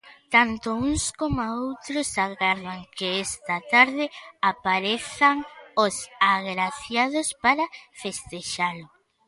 [0.33, 4.05] Tanto uns coma outros agardan que esta tarde
[4.51, 5.37] aparezan
[5.85, 5.95] os
[6.37, 7.65] agraciados para
[8.01, 8.85] festexalo.